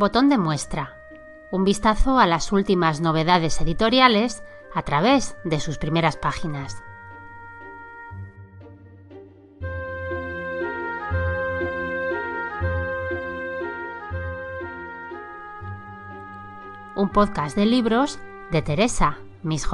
[0.00, 0.96] Botón de muestra.
[1.52, 4.42] Un vistazo a las últimas novedades editoriales
[4.74, 6.82] a través de sus primeras páginas.
[16.96, 18.18] Un podcast de libros
[18.50, 19.66] de Teresa Miss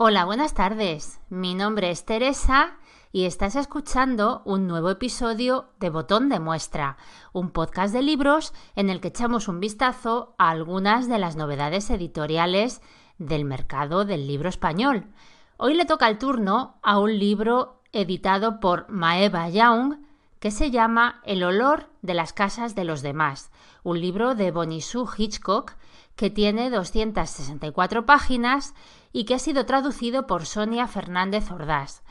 [0.00, 1.18] Hola, buenas tardes.
[1.28, 2.76] Mi nombre es Teresa
[3.10, 6.96] y estás escuchando un nuevo episodio de Botón de Muestra,
[7.32, 11.90] un podcast de libros en el que echamos un vistazo a algunas de las novedades
[11.90, 12.80] editoriales
[13.18, 15.08] del mercado del libro español.
[15.56, 19.96] Hoy le toca el turno a un libro editado por Maeva Young
[20.38, 23.50] que se llama El olor de las casas de los demás,
[23.82, 25.72] un libro de Bonisú Hitchcock
[26.18, 28.74] que tiene 264 páginas
[29.12, 32.02] y que ha sido traducido por Sonia Fernández Ordaz.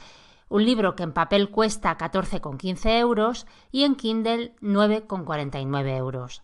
[0.47, 6.41] Un libro que en papel cuesta 14,15 euros y en Kindle 9,49 euros.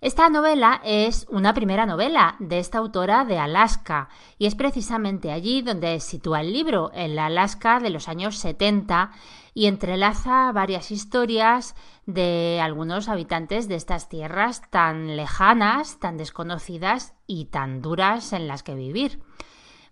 [0.00, 5.60] Esta novela es una primera novela de esta autora de Alaska y es precisamente allí
[5.60, 9.12] donde sitúa el libro, en la Alaska de los años 70
[9.52, 11.74] y entrelaza varias historias
[12.06, 18.62] de algunos habitantes de estas tierras tan lejanas, tan desconocidas y tan duras en las
[18.62, 19.20] que vivir.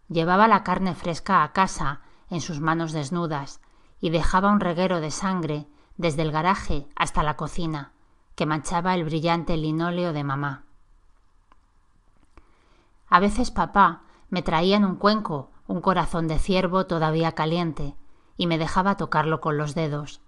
[0.07, 3.61] Llevaba la carne fresca a casa en sus manos desnudas
[3.99, 5.67] y dejaba un reguero de sangre
[5.97, 7.91] desde el garaje hasta la cocina,
[8.35, 10.64] que manchaba el brillante linóleo de mamá.
[13.07, 17.95] A veces papá me traía en un cuenco un corazón de ciervo todavía caliente
[18.37, 20.21] y me dejaba tocarlo con los dedos.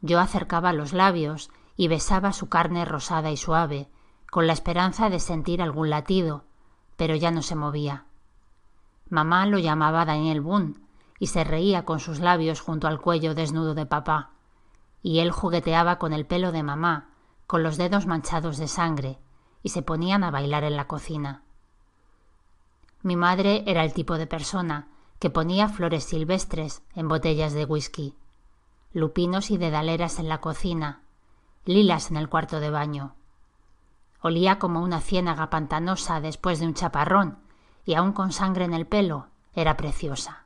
[0.00, 3.88] Yo acercaba los labios y besaba su carne rosada y suave,
[4.30, 6.44] con la esperanza de sentir algún latido,
[6.96, 8.04] pero ya no se movía.
[9.08, 10.74] Mamá lo llamaba Daniel Boone
[11.18, 14.30] y se reía con sus labios junto al cuello desnudo de papá,
[15.02, 17.10] y él jugueteaba con el pelo de mamá,
[17.46, 19.18] con los dedos manchados de sangre,
[19.62, 21.42] y se ponían a bailar en la cocina.
[23.08, 24.86] Mi madre era el tipo de persona
[25.18, 28.14] que ponía flores silvestres en botellas de whisky,
[28.92, 31.00] lupinos y dedaleras en la cocina,
[31.64, 33.14] lilas en el cuarto de baño.
[34.20, 37.38] Olía como una ciénaga pantanosa después de un chaparrón
[37.86, 40.44] y aun con sangre en el pelo era preciosa.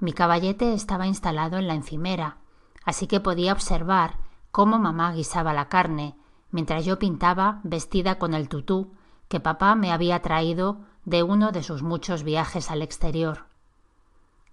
[0.00, 2.38] Mi caballete estaba instalado en la encimera,
[2.84, 4.16] así que podía observar
[4.50, 6.16] cómo mamá guisaba la carne
[6.50, 8.90] mientras yo pintaba vestida con el tutú
[9.28, 13.46] que papá me había traído de uno de sus muchos viajes al exterior.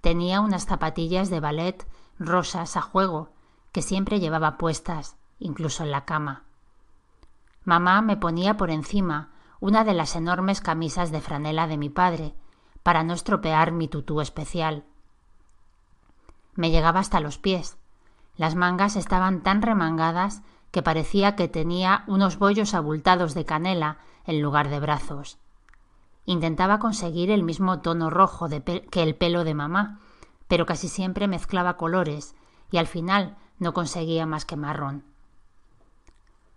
[0.01, 1.87] Tenía unas zapatillas de ballet
[2.19, 3.29] rosas a juego
[3.71, 6.43] que siempre llevaba puestas, incluso en la cama.
[7.63, 12.33] Mamá me ponía por encima una de las enormes camisas de franela de mi padre,
[12.83, 14.83] para no estropear mi tutú especial.
[16.55, 17.77] Me llegaba hasta los pies.
[18.35, 24.41] Las mangas estaban tan remangadas que parecía que tenía unos bollos abultados de canela en
[24.41, 25.37] lugar de brazos.
[26.25, 29.99] Intentaba conseguir el mismo tono rojo que el pelo de mamá,
[30.47, 32.35] pero casi siempre mezclaba colores
[32.69, 35.03] y al final no conseguía más que marrón.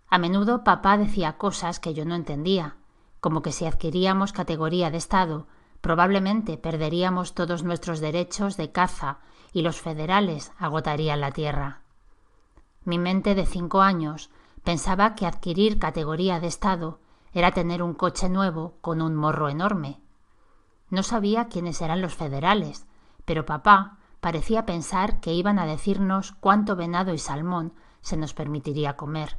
[0.09, 2.75] A menudo papá decía cosas que yo no entendía,
[3.19, 5.47] como que si adquiríamos categoría de Estado
[5.85, 9.19] Probablemente perderíamos todos nuestros derechos de caza
[9.53, 11.81] y los federales agotarían la tierra.
[12.85, 14.31] Mi mente de cinco años
[14.63, 16.97] pensaba que adquirir categoría de Estado
[17.35, 19.99] era tener un coche nuevo con un morro enorme.
[20.89, 22.87] No sabía quiénes eran los federales,
[23.25, 28.95] pero papá parecía pensar que iban a decirnos cuánto venado y salmón se nos permitiría
[28.95, 29.37] comer.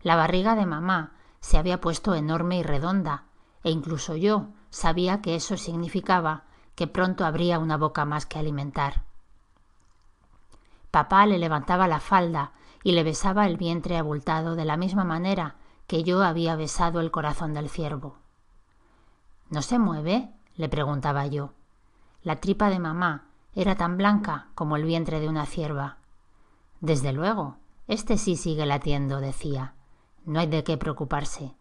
[0.00, 3.24] La barriga de mamá se había puesto enorme y redonda,
[3.62, 6.44] e incluso yo sabía que eso significaba
[6.76, 9.02] que pronto habría una boca más que alimentar.
[10.90, 12.52] Papá le levantaba la falda
[12.82, 15.56] y le besaba el vientre abultado de la misma manera
[15.86, 18.16] que yo había besado el corazón del ciervo.
[19.50, 20.30] ¿No se mueve?
[20.56, 21.52] le preguntaba yo.
[22.22, 25.98] La tripa de mamá era tan blanca como el vientre de una cierva.
[26.80, 29.74] Desde luego, este sí sigue latiendo, decía.
[30.24, 31.54] No hay de qué preocuparse.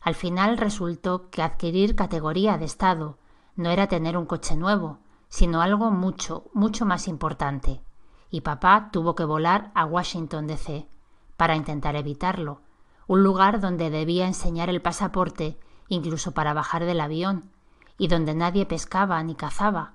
[0.00, 3.18] Al final resultó que adquirir categoría de Estado
[3.56, 4.98] no era tener un coche nuevo,
[5.28, 7.82] sino algo mucho, mucho más importante.
[8.30, 10.88] Y papá tuvo que volar a Washington, D.C.
[11.36, 12.62] para intentar evitarlo,
[13.10, 15.58] un lugar donde debía enseñar el pasaporte
[15.88, 17.50] incluso para bajar del avión,
[17.98, 19.94] y donde nadie pescaba ni cazaba,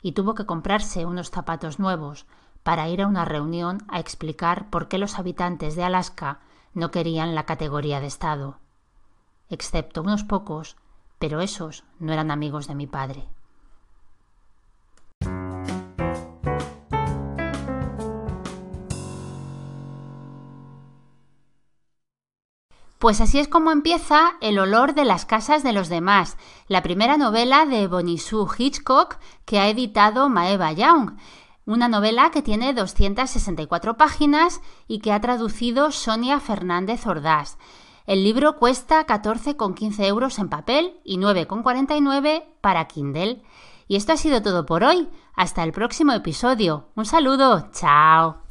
[0.00, 2.24] y tuvo que comprarse unos zapatos nuevos
[2.62, 6.38] para ir a una reunión a explicar por qué los habitantes de Alaska
[6.72, 8.60] no querían la categoría de Estado.
[9.48, 10.76] Excepto unos pocos,
[11.18, 13.26] pero esos no eran amigos de mi padre.
[23.02, 26.36] Pues así es como empieza El olor de las casas de los demás,
[26.68, 31.16] la primera novela de Bonisu Hitchcock que ha editado Maeva Young,
[31.66, 37.58] una novela que tiene 264 páginas y que ha traducido Sonia Fernández Ordaz.
[38.06, 43.42] El libro cuesta 14,15 euros en papel y 9,49 para Kindle.
[43.88, 45.08] Y esto ha sido todo por hoy.
[45.34, 46.86] Hasta el próximo episodio.
[46.94, 47.68] Un saludo.
[47.72, 48.41] Chao.